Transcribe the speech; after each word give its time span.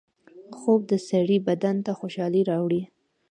خوب 0.57 0.81
د 0.91 0.93
سړي 1.09 1.37
بدن 1.47 1.75
ته 1.85 1.91
خوشحالۍ 1.99 2.41
راوړي 2.49 2.81